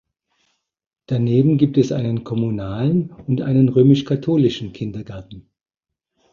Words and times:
Daneben 1.05 1.59
gibt 1.59 1.77
es 1.77 1.91
einen 1.91 2.23
kommunalen 2.23 3.11
und 3.27 3.41
einen 3.43 3.69
römisch-katholischen 3.69 4.73
Kindergarten. 4.73 5.51